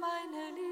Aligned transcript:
meine 0.00 0.54
Liebe. 0.54 0.71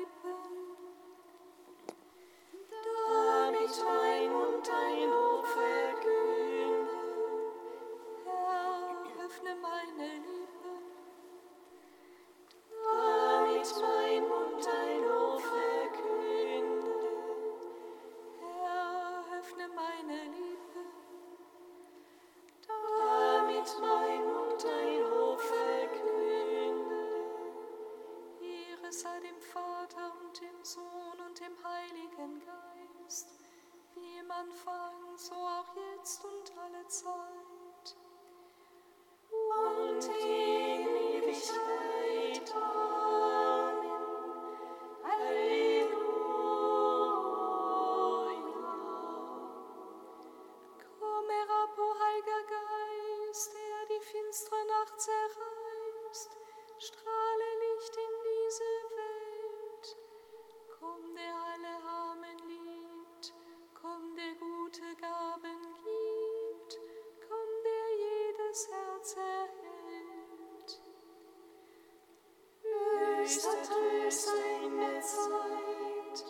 tröster, 73.21 73.51
tröster 73.63 74.31
in 74.65 74.77
der 74.79 75.01
Zeit, 75.03 76.25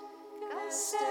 Geist 0.50 0.94
der 0.94 1.09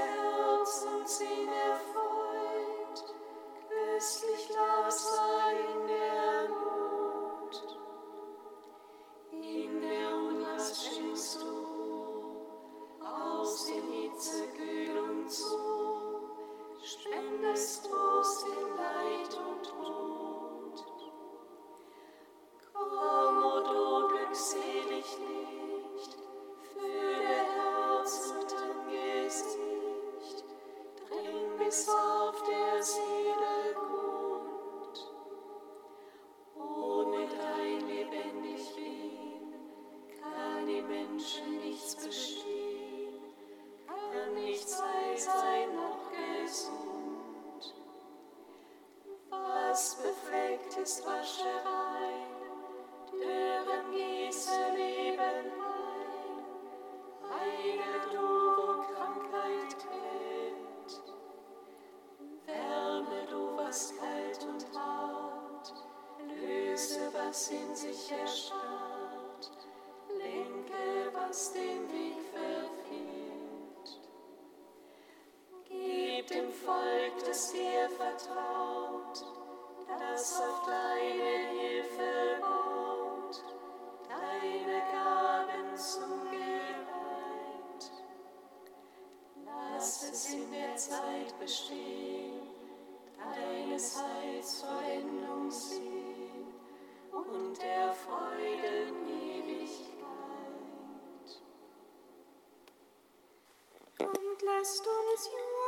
Volk, 76.65 77.25
das 77.25 77.51
dir 77.51 77.89
vertraut, 77.89 79.23
das 79.87 80.41
auf 80.41 80.65
deine 80.65 81.49
Hilfe 81.49 82.39
baut, 82.41 83.43
deine 84.07 84.81
Gaben 84.91 85.77
zum 85.77 86.29
Geleit. 86.29 87.91
Lass 89.45 90.03
es 90.03 90.33
in 90.33 90.51
der 90.51 90.75
Zeit 90.75 91.39
bestehen, 91.39 92.47
deines 93.17 94.01
Heils 94.01 94.61
Vollendung 94.61 95.49
sehen 95.49 96.53
und 97.11 97.61
der 97.61 97.93
Freude 97.93 98.93
Ewigkeit. 99.07 99.99
Und 103.99 104.41
lasst 104.41 104.85
uns 104.87 105.25
jubeln. 105.25 105.58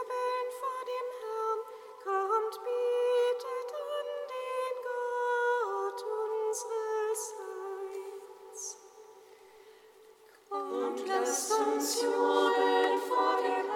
und 10.91 11.07
lasst 11.07 11.51
uns 11.51 12.01
jubeln 12.01 12.99
vor 13.07 13.37
dem 13.41 13.70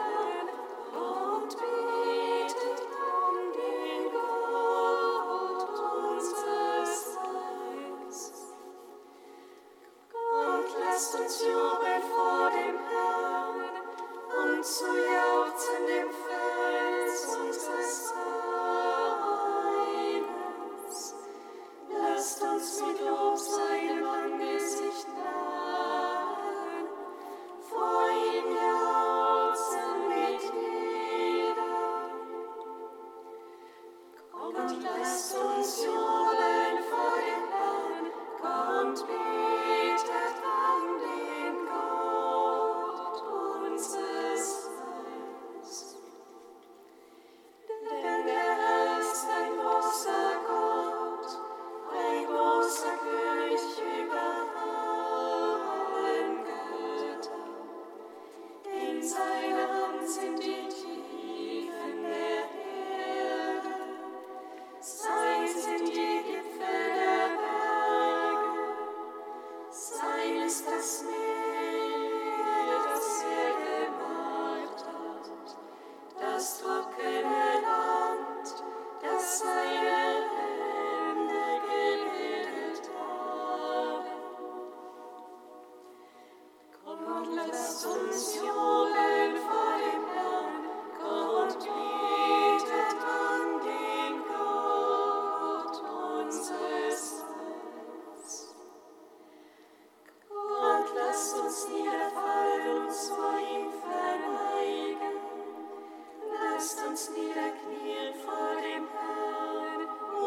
uns 106.96 107.10
niederknien 107.10 108.14
vor 108.24 108.56
dem 108.62 108.88
Herrn, 108.88 109.82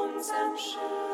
unserem 0.04 0.54
Schöpfer. 0.58 1.07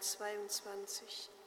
22. 0.00 1.39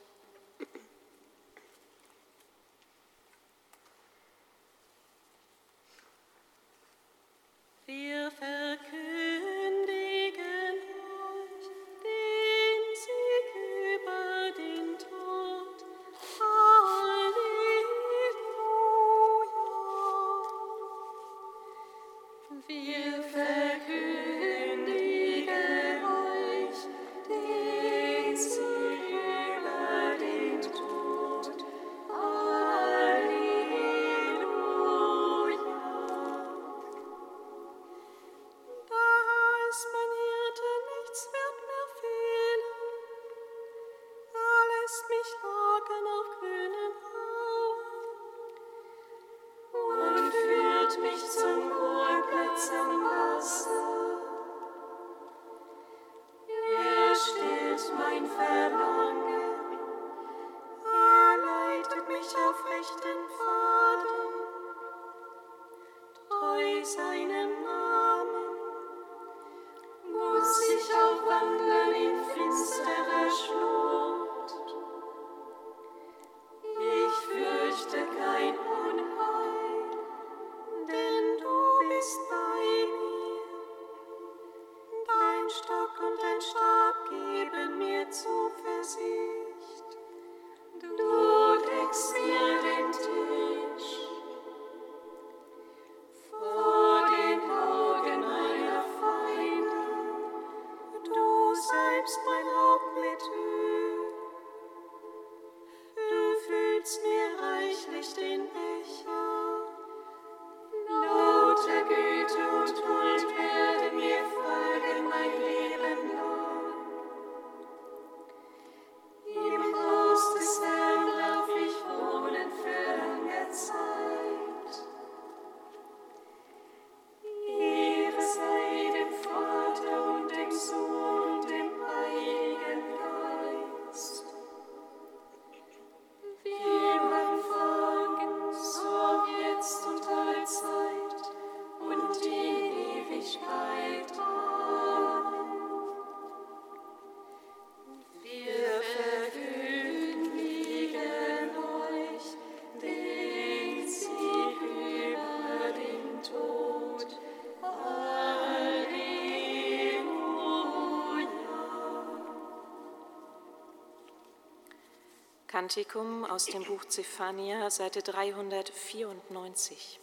Kantikum 165.64 166.26
aus 166.26 166.48
dem 166.48 166.66
Buch 166.66 166.84
Zephania, 166.84 167.70
Seite 167.70 168.02
394. 168.02 170.02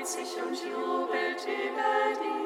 freut 0.00 0.08
sich 0.08 0.36
und 0.42 0.54
jubelt 0.64 1.46
über 1.46 2.20
dich. 2.20 2.39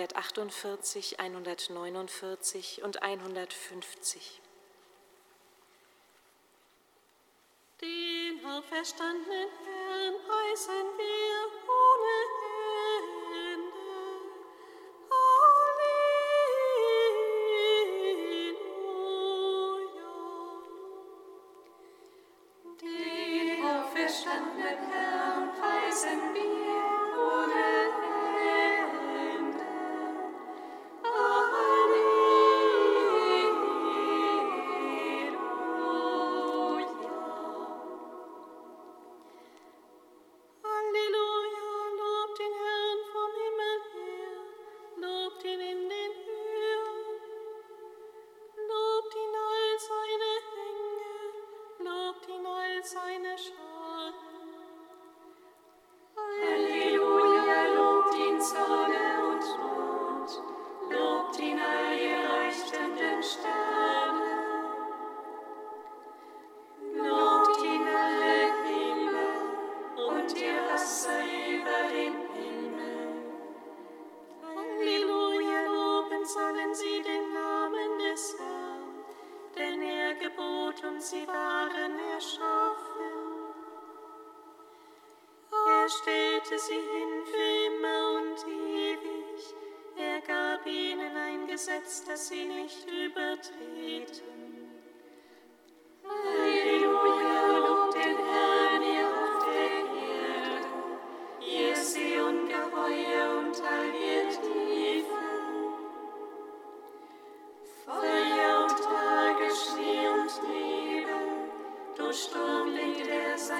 Psalmen 0.00 0.08
148, 0.08 1.20
149 1.20 2.82
und 2.82 3.02
150. 3.02 4.40
Den 7.80 8.46
auferstandenen 8.46 9.48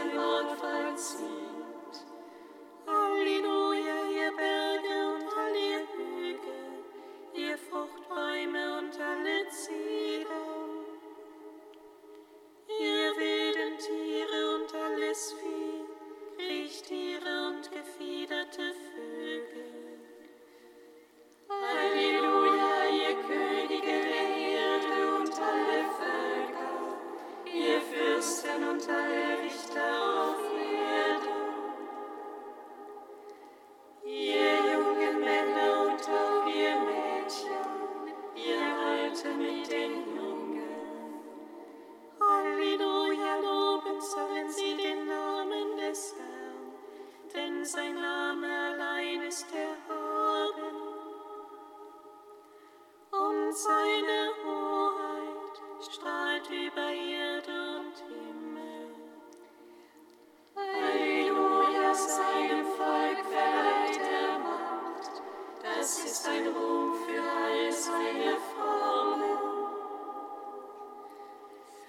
der 0.09 0.30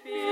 Yeah. 0.04 0.31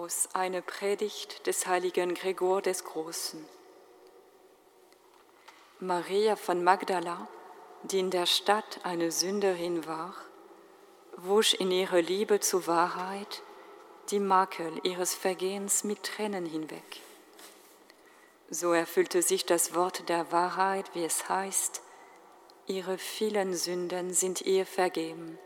Aus 0.00 0.28
einer 0.32 0.60
Predigt 0.60 1.44
des 1.48 1.66
heiligen 1.66 2.14
Gregor 2.14 2.62
des 2.62 2.84
Großen. 2.84 3.44
Maria 5.80 6.36
von 6.36 6.62
Magdala, 6.62 7.26
die 7.82 7.98
in 7.98 8.10
der 8.12 8.26
Stadt 8.26 8.78
eine 8.84 9.10
Sünderin 9.10 9.88
war, 9.88 10.14
wusch 11.16 11.54
in 11.54 11.72
ihrer 11.72 12.00
Liebe 12.00 12.38
zur 12.38 12.68
Wahrheit 12.68 13.42
die 14.10 14.20
Makel 14.20 14.78
ihres 14.84 15.14
Vergehens 15.14 15.82
mit 15.82 16.04
Tränen 16.04 16.46
hinweg. 16.46 17.00
So 18.50 18.72
erfüllte 18.72 19.20
sich 19.20 19.46
das 19.46 19.74
Wort 19.74 20.08
der 20.08 20.30
Wahrheit, 20.30 20.94
wie 20.94 21.04
es 21.04 21.28
heißt, 21.28 21.82
ihre 22.68 22.98
vielen 22.98 23.56
Sünden 23.56 24.14
sind 24.14 24.42
ihr 24.42 24.64
vergeben, 24.64 25.40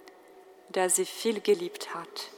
da 0.69 0.91
sie 0.91 1.07
viel 1.07 1.41
geliebt 1.41 1.95
hat. 1.95 2.31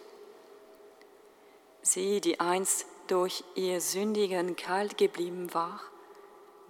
Sie, 1.95 2.21
die 2.21 2.41
einst 2.41 2.87
durch 3.07 3.45
ihr 3.55 3.81
Sündigen 3.81 4.57
kalt 4.57 4.99
geblieben 4.99 5.55
war, 5.55 5.79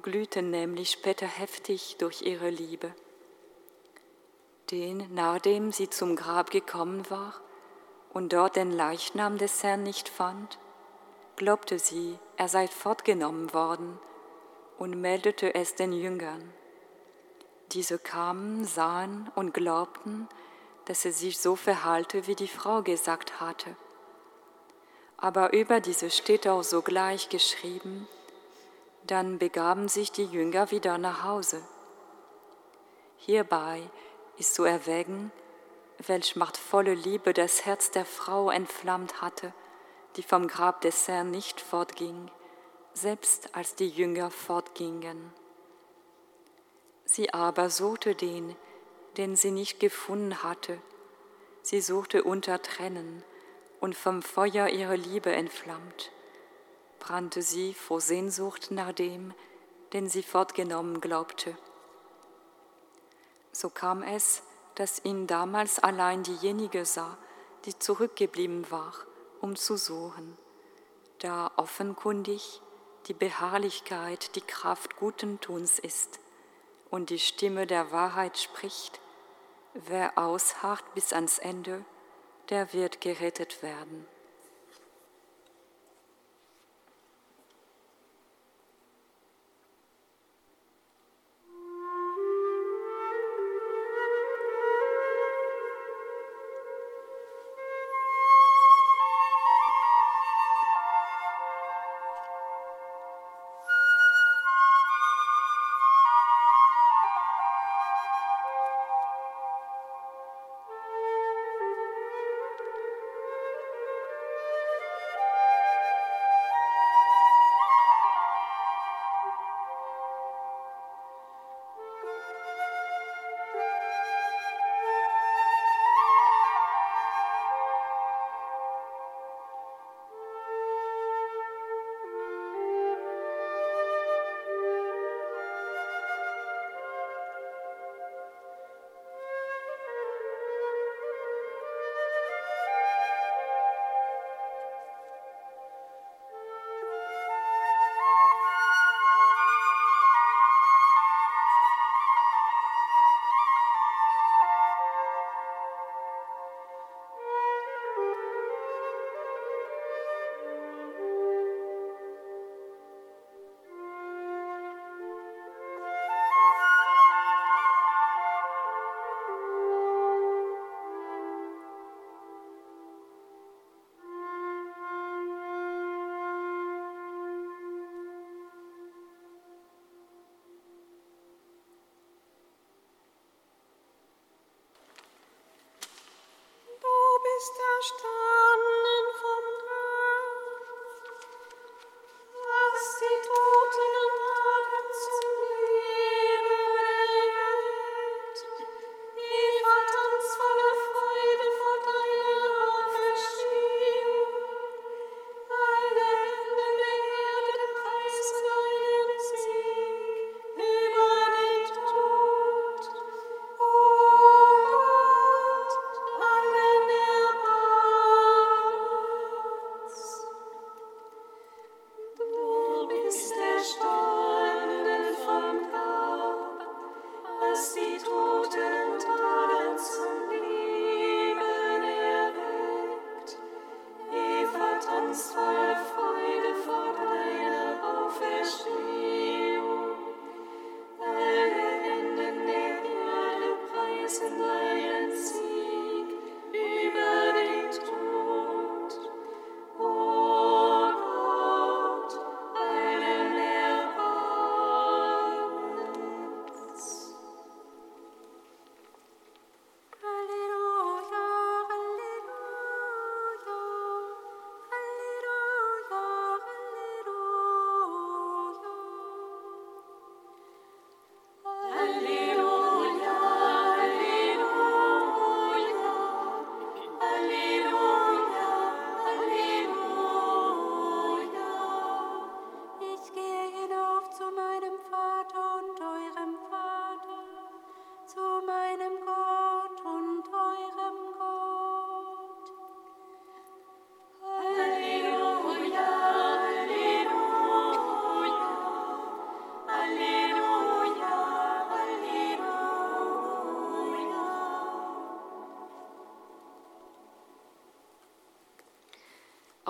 glühten 0.03 0.51
nämlich 0.51 0.91
später 0.91 1.25
heftig 1.25 1.97
durch 1.99 2.21
ihre 2.21 2.51
Liebe. 2.51 2.95
Den, 4.71 5.09
nachdem 5.15 5.73
sie 5.73 5.89
zum 5.89 6.15
Grab 6.15 6.51
gekommen 6.51 7.09
war 7.09 7.41
und 8.13 8.35
dort 8.35 8.57
den 8.57 8.71
Leichnam 8.71 9.39
des 9.39 9.63
Herrn 9.63 9.83
nicht 9.83 10.11
fand, 10.11 10.59
glaubte 11.37 11.79
sie, 11.79 12.19
er 12.37 12.49
sei 12.49 12.69
fortgenommen 12.69 13.55
worden 13.55 13.99
und 14.79 15.01
meldete 15.01 15.55
es 15.55 15.75
den 15.75 15.95
Jüngern. 15.95 16.53
Diese 17.73 17.99
kamen, 17.99 18.67
sahen 18.67 19.31
und 19.35 19.55
glaubten, 19.55 20.29
dass 20.85 21.07
er 21.07 21.13
sich 21.13 21.39
so 21.39 21.57
verhalte, 21.57 22.27
wie 22.27 22.35
die 22.35 22.47
Frau 22.47 22.83
gesagt 22.83 23.41
hatte. 23.41 23.75
Aber 25.17 25.53
über 25.53 25.81
diese 25.81 26.11
steht 26.11 26.47
auch 26.47 26.63
sogleich 26.63 27.29
geschrieben, 27.29 28.09
dann 29.07 29.39
begaben 29.39 29.89
sich 29.89 30.13
die 30.13 30.25
Jünger 30.25 30.71
wieder 30.71 30.99
nach 30.99 31.25
Hause. 31.25 31.63
Hierbei 33.19 33.83
ist 34.39 34.55
zu 34.55 34.65
erwägen, 34.65 35.31
welch 36.07 36.37
machtvolle 36.37 36.95
Liebe 36.95 37.33
das 37.33 37.65
Herz 37.65 37.91
der 37.91 38.05
Frau 38.05 38.51
entflammt 38.51 39.21
hatte, 39.23 39.53
die 40.17 40.23
vom 40.23 40.49
Grab 40.49 40.81
des 40.81 41.09
Herrn 41.09 41.31
nicht 41.31 41.61
fortging, 41.61 42.31
selbst 42.93 43.55
als 43.55 43.75
die 43.75 43.89
Jünger 43.89 44.31
fortgingen. 44.31 45.33
Sie 47.05 47.33
aber 47.33 47.71
suchte 47.71 48.15
den, 48.15 48.57
den 49.17 49.37
sie 49.37 49.51
nicht 49.51 49.81
gefunden 49.81 50.43
hatte. 50.43 50.81
Sie 51.63 51.81
suchte 51.81 52.25
unter 52.25 52.61
Tränen 52.63 53.23
und 53.85 53.95
vom 53.95 54.23
Feuer 54.23 54.69
ihrer 54.69 54.97
Liebe 54.97 55.31
entflammt, 55.31 56.11
brannte 57.01 57.43
sie 57.43 57.75
vor 57.75 58.01
Sehnsucht 58.01 58.71
nach 58.71 58.95
dem, 58.95 59.35
den 59.93 60.09
sie 60.09 60.23
fortgenommen 60.23 61.03
glaubte. 61.03 61.55
So 63.53 63.69
kam 63.69 64.03
es, 64.03 64.43
dass 64.75 65.05
ihn 65.05 65.27
damals 65.27 65.81
allein 65.81 66.23
diejenige 66.23 66.87
sah, 66.87 67.19
die 67.67 67.79
zurückgeblieben 67.79 68.71
war, 68.71 68.95
um 69.43 69.55
zu 69.55 69.77
suchen, 69.77 70.39
da 71.19 71.51
offenkundig 71.57 72.63
die 73.09 73.13
Beharrlichkeit 73.13 74.35
die 74.35 74.41
Kraft 74.41 74.97
guten 74.97 75.41
Tuns 75.41 75.79
ist 75.79 76.21
und 76.89 77.11
die 77.11 77.19
Stimme 77.19 77.67
der 77.67 77.93
Wahrheit 77.93 78.39
spricht, 78.39 78.99
wer 79.75 80.17
ausharrt 80.17 80.95
bis 80.95 81.13
ans 81.13 81.37
Ende, 81.37 81.85
der 82.51 82.73
wird 82.73 83.01
gerettet 83.01 83.63
werden. 83.63 84.07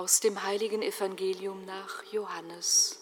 Aus 0.05 0.19
dem 0.19 0.43
heiligen 0.43 0.83
Evangelium 0.83 1.65
nach 1.65 2.03
Johannes. 2.11 2.99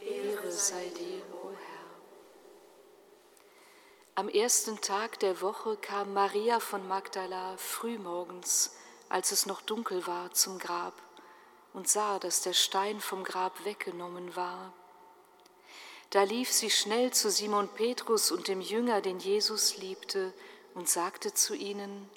Ehre 0.00 0.52
sei 0.52 0.88
dir, 0.96 1.20
o 1.32 1.50
Herr. 1.50 1.84
Am 4.14 4.28
ersten 4.28 4.80
Tag 4.80 5.18
der 5.18 5.40
Woche 5.40 5.76
kam 5.78 6.14
Maria 6.14 6.60
von 6.60 6.86
Magdala 6.86 7.56
frühmorgens, 7.56 8.76
als 9.08 9.32
es 9.32 9.46
noch 9.46 9.62
dunkel 9.62 10.06
war, 10.06 10.30
zum 10.30 10.60
Grab 10.60 10.94
und 11.72 11.88
sah, 11.88 12.20
dass 12.20 12.40
der 12.42 12.52
Stein 12.52 13.00
vom 13.00 13.24
Grab 13.24 13.64
weggenommen 13.64 14.36
war. 14.36 14.72
Da 16.10 16.22
lief 16.22 16.52
sie 16.52 16.70
schnell 16.70 17.12
zu 17.12 17.32
Simon 17.32 17.66
Petrus 17.66 18.30
und 18.30 18.46
dem 18.46 18.60
Jünger, 18.60 19.00
den 19.00 19.18
Jesus 19.18 19.76
liebte, 19.78 20.32
und 20.74 20.88
sagte 20.88 21.34
zu 21.34 21.56
ihnen, 21.56 22.08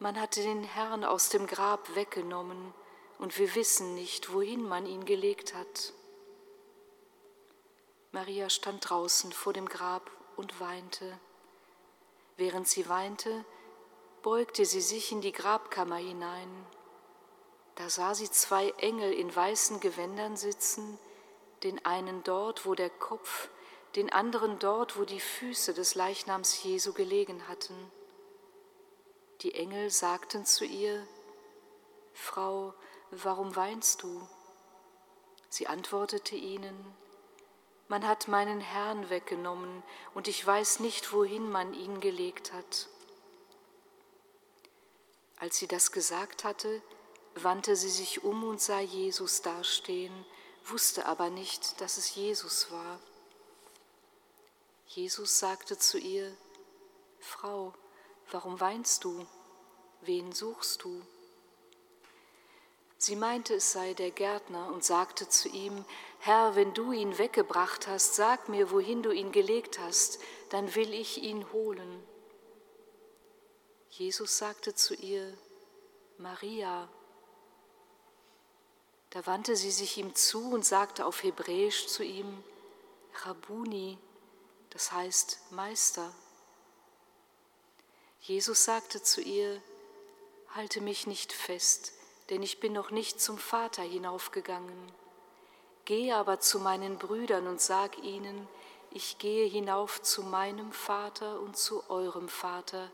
man 0.00 0.20
hatte 0.20 0.42
den 0.42 0.64
Herrn 0.64 1.02
aus 1.04 1.30
dem 1.30 1.46
Grab 1.46 1.94
weggenommen, 1.94 2.74
und 3.20 3.38
wir 3.38 3.54
wissen 3.54 3.94
nicht, 3.94 4.32
wohin 4.32 4.66
man 4.66 4.86
ihn 4.86 5.04
gelegt 5.04 5.52
hat. 5.54 5.92
Maria 8.12 8.48
stand 8.48 8.88
draußen 8.88 9.30
vor 9.30 9.52
dem 9.52 9.68
Grab 9.68 10.10
und 10.36 10.58
weinte. 10.58 11.20
Während 12.38 12.66
sie 12.66 12.88
weinte, 12.88 13.44
beugte 14.22 14.64
sie 14.64 14.80
sich 14.80 15.12
in 15.12 15.20
die 15.20 15.32
Grabkammer 15.32 15.96
hinein. 15.96 16.48
Da 17.74 17.90
sah 17.90 18.14
sie 18.14 18.30
zwei 18.30 18.70
Engel 18.78 19.12
in 19.12 19.34
weißen 19.34 19.80
Gewändern 19.80 20.38
sitzen, 20.38 20.98
den 21.62 21.84
einen 21.84 22.22
dort, 22.22 22.64
wo 22.64 22.74
der 22.74 22.90
Kopf, 22.90 23.50
den 23.96 24.10
anderen 24.10 24.58
dort, 24.58 24.98
wo 24.98 25.04
die 25.04 25.20
Füße 25.20 25.74
des 25.74 25.94
Leichnams 25.94 26.62
Jesu 26.62 26.94
gelegen 26.94 27.48
hatten. 27.48 27.76
Die 29.42 29.54
Engel 29.54 29.90
sagten 29.90 30.46
zu 30.46 30.64
ihr, 30.64 31.06
Frau, 32.14 32.72
warum 33.10 33.56
weinst 33.56 34.02
du? 34.02 34.26
Sie 35.48 35.66
antwortete 35.66 36.36
ihnen, 36.36 36.76
man 37.88 38.06
hat 38.06 38.28
meinen 38.28 38.60
Herrn 38.60 39.10
weggenommen 39.10 39.82
und 40.14 40.28
ich 40.28 40.46
weiß 40.46 40.78
nicht, 40.78 41.12
wohin 41.12 41.50
man 41.50 41.74
ihn 41.74 42.00
gelegt 42.00 42.52
hat. 42.52 42.88
Als 45.38 45.56
sie 45.56 45.66
das 45.66 45.90
gesagt 45.90 46.44
hatte, 46.44 46.82
wandte 47.34 47.74
sie 47.74 47.88
sich 47.88 48.22
um 48.22 48.44
und 48.44 48.60
sah 48.60 48.78
Jesus 48.78 49.42
dastehen, 49.42 50.24
wusste 50.66 51.06
aber 51.06 51.30
nicht, 51.30 51.80
dass 51.80 51.96
es 51.96 52.14
Jesus 52.14 52.70
war. 52.70 53.00
Jesus 54.86 55.38
sagte 55.38 55.76
zu 55.76 55.98
ihr, 55.98 56.36
Frau, 57.18 57.74
warum 58.30 58.60
weinst 58.60 59.02
du? 59.02 59.26
Wen 60.02 60.32
suchst 60.32 60.84
du? 60.84 61.02
Sie 63.02 63.16
meinte, 63.16 63.54
es 63.54 63.72
sei 63.72 63.94
der 63.94 64.10
Gärtner 64.10 64.70
und 64.70 64.84
sagte 64.84 65.26
zu 65.26 65.48
ihm, 65.48 65.86
Herr, 66.18 66.54
wenn 66.54 66.74
du 66.74 66.92
ihn 66.92 67.16
weggebracht 67.16 67.86
hast, 67.86 68.14
sag 68.14 68.50
mir, 68.50 68.70
wohin 68.72 69.02
du 69.02 69.10
ihn 69.10 69.32
gelegt 69.32 69.78
hast, 69.78 70.20
dann 70.50 70.74
will 70.74 70.92
ich 70.92 71.22
ihn 71.22 71.50
holen. 71.50 72.06
Jesus 73.88 74.36
sagte 74.36 74.74
zu 74.74 74.94
ihr, 74.94 75.32
Maria. 76.18 76.90
Da 79.08 79.26
wandte 79.26 79.56
sie 79.56 79.70
sich 79.70 79.96
ihm 79.96 80.14
zu 80.14 80.50
und 80.52 80.66
sagte 80.66 81.06
auf 81.06 81.22
Hebräisch 81.22 81.86
zu 81.86 82.04
ihm, 82.04 82.44
Rabuni, 83.24 83.96
das 84.68 84.92
heißt 84.92 85.38
Meister. 85.52 86.14
Jesus 88.20 88.62
sagte 88.66 89.02
zu 89.02 89.22
ihr, 89.22 89.62
Halte 90.50 90.82
mich 90.82 91.06
nicht 91.06 91.32
fest, 91.32 91.94
denn 92.30 92.42
ich 92.42 92.60
bin 92.60 92.72
noch 92.72 92.90
nicht 92.90 93.20
zum 93.20 93.36
Vater 93.36 93.82
hinaufgegangen. 93.82 94.92
Geh 95.84 96.12
aber 96.12 96.40
zu 96.40 96.60
meinen 96.60 96.98
Brüdern 96.98 97.48
und 97.48 97.60
sag 97.60 97.98
ihnen, 97.98 98.48
ich 98.92 99.18
gehe 99.18 99.46
hinauf 99.46 100.00
zu 100.02 100.22
meinem 100.22 100.72
Vater 100.72 101.40
und 101.40 101.56
zu 101.56 101.88
eurem 101.90 102.28
Vater, 102.28 102.90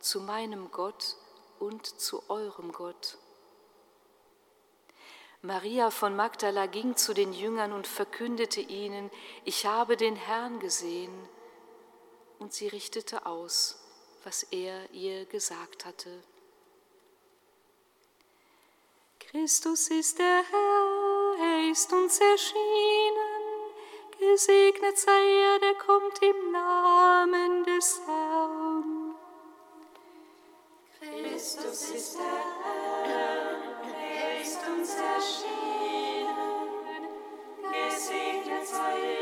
zu 0.00 0.20
meinem 0.20 0.70
Gott 0.70 1.16
und 1.58 1.86
zu 1.86 2.22
eurem 2.28 2.72
Gott. 2.72 3.18
Maria 5.40 5.90
von 5.90 6.14
Magdala 6.14 6.66
ging 6.66 6.96
zu 6.96 7.14
den 7.14 7.32
Jüngern 7.32 7.72
und 7.72 7.88
verkündete 7.88 8.60
ihnen, 8.60 9.10
ich 9.44 9.66
habe 9.66 9.96
den 9.96 10.14
Herrn 10.14 10.60
gesehen. 10.60 11.12
Und 12.38 12.52
sie 12.52 12.68
richtete 12.68 13.26
aus, 13.26 13.80
was 14.22 14.44
er 14.44 14.90
ihr 14.92 15.26
gesagt 15.26 15.84
hatte. 15.84 16.22
Christus 19.32 19.88
ist 19.88 20.18
der 20.18 20.44
Herr, 20.50 21.36
er 21.40 21.70
ist 21.70 21.90
uns 21.90 22.20
erschienen. 22.20 23.42
Gesegnet 24.18 24.98
sei 24.98 25.10
er, 25.10 25.58
der 25.58 25.74
kommt 25.76 26.22
im 26.22 26.52
Namen 26.52 27.64
des 27.64 28.02
Herrn. 28.04 29.14
Christus 31.00 31.92
ist 31.92 32.18
der 32.18 32.44
Herr, 32.62 33.56
er 34.12 34.42
ist 34.42 34.60
uns 34.68 34.96
erschienen. 34.96 35.48
Gesegnet 37.72 38.66
sei 38.66 39.14
er, 39.14 39.21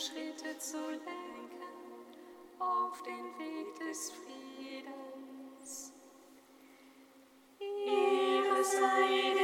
Schritte 0.00 0.56
zu 0.56 0.78
lenken 0.78 1.60
auf 2.58 3.02
den 3.02 3.38
Weg 3.38 3.78
des 3.80 4.10
Friedens. 4.12 5.92
Ihre 7.58 8.64
Seite. 8.64 9.39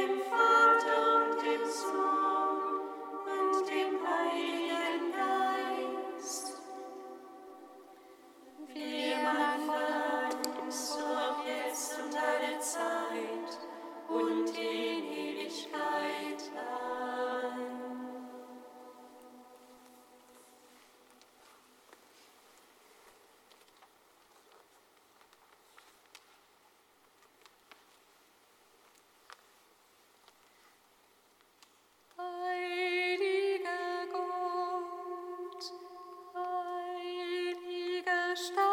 está. 38.37 38.66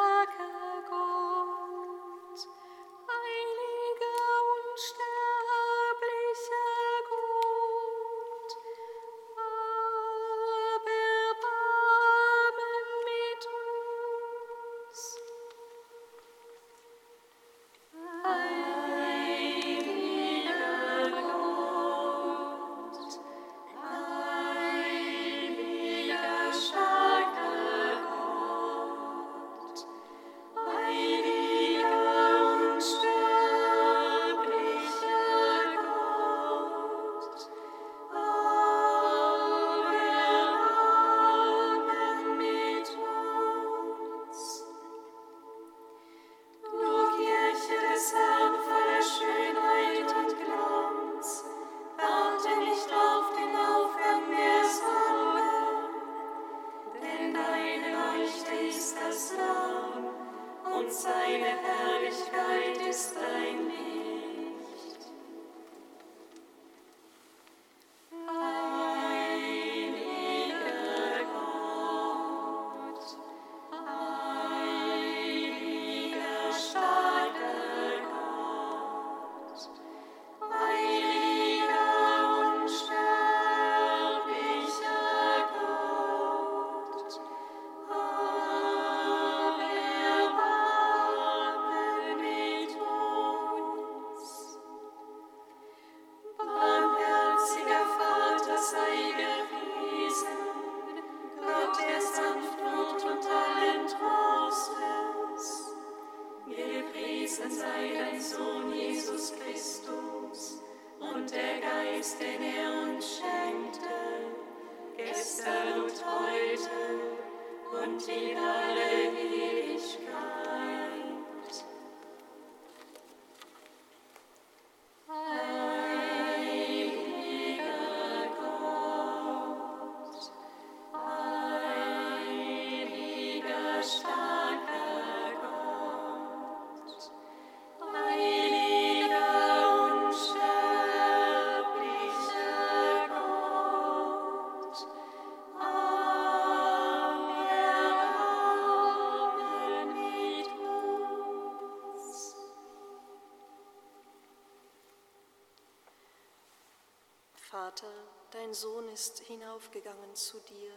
Vater, 157.55 157.87
dein 158.33 158.53
Sohn 158.53 158.89
ist 158.89 159.21
hinaufgegangen 159.21 160.17
zu 160.17 160.41
dir, 160.41 160.73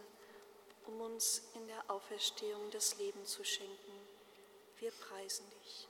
um 0.86 1.00
uns 1.00 1.42
in 1.56 1.66
der 1.66 1.90
Auferstehung 1.90 2.70
das 2.70 2.96
Leben 2.98 3.26
zu 3.26 3.42
schenken. 3.42 3.92
Wir 4.78 4.92
preisen 4.92 5.44
dich. 5.60 5.88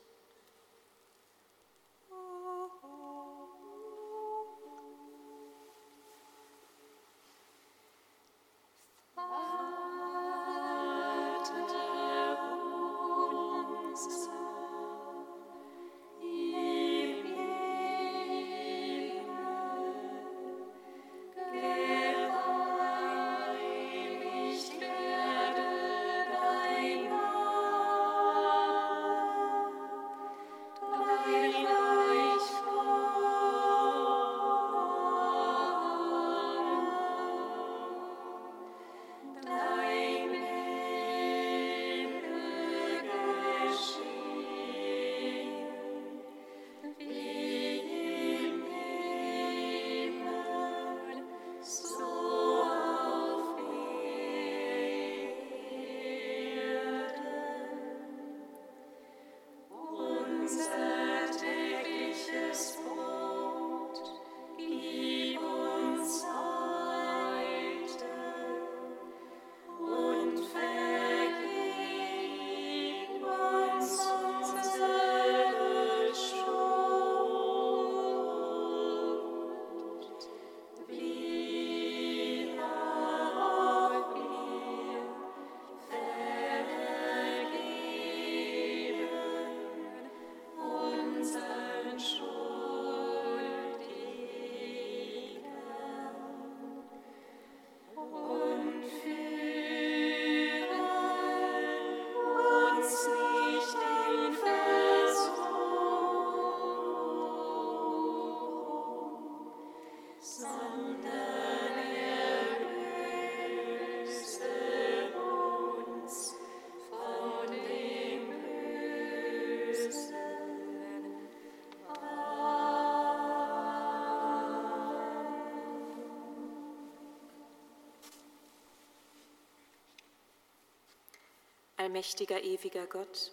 Allmächtiger, 131.89 132.43
ewiger 132.43 132.87
Gott, 132.87 133.33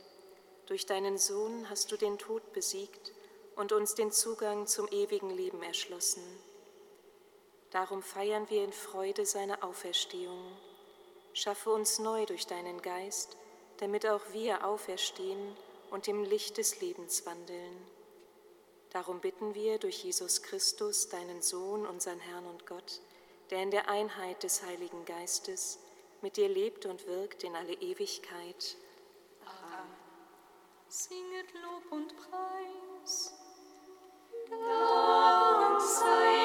durch 0.66 0.86
deinen 0.86 1.18
Sohn 1.18 1.70
hast 1.70 1.92
du 1.92 1.98
den 1.98 2.18
Tod 2.18 2.54
besiegt 2.54 3.12
und 3.58 3.74
uns 3.74 3.96
den 3.96 4.14
Zugang 4.14 4.66
zum 4.66 4.88
ewigen 4.88 5.30
Leben 5.30 5.62
erschlossen. 5.62 6.24
Darum 7.72 8.02
feiern 8.02 8.50
wir 8.50 8.64
in 8.64 8.72
Freude 8.72 9.26
seine 9.26 9.62
Auferstehung. 9.62 10.56
Schaffe 11.34 11.70
uns 11.70 12.00
neu 12.00 12.26
durch 12.26 12.48
deinen 12.48 12.82
Geist, 12.82 13.36
damit 13.80 14.08
auch 14.08 14.22
wir 14.32 14.66
auferstehen 14.66 15.58
und 15.92 16.08
im 16.08 16.24
Licht 16.24 16.58
des 16.58 16.80
Lebens 16.80 17.26
wandeln. 17.26 17.86
Darum 18.92 19.20
bitten 19.20 19.54
wir 19.54 19.80
durch 19.80 20.06
Jesus 20.06 20.44
Christus, 20.44 21.10
deinen 21.10 21.42
Sohn, 21.42 21.86
unseren 21.86 22.22
Herrn 22.22 22.46
und 22.46 22.66
Gott, 22.66 23.02
der 23.50 23.62
in 23.62 23.72
der 23.72 23.90
Einheit 23.90 24.44
des 24.44 24.64
Heiligen 24.64 25.04
Geistes 25.04 25.78
mit 26.22 26.38
dir 26.38 26.50
lebt 26.50 26.86
und 26.86 27.06
wirkt 27.08 27.44
in 27.44 27.56
alle 27.56 27.74
Ewigkeit. 27.74 28.78
Amen. 29.46 29.90
Singet 30.88 31.54
Lob 31.54 31.92
und 31.92 32.16
Preis. 32.16 33.34
Dank 34.50 35.82
sei 35.82 36.45